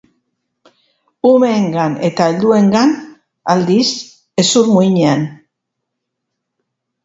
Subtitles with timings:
[1.31, 2.97] Umeengan eta helduengan,
[3.57, 3.87] aldiz,
[4.45, 5.31] hezur muinean.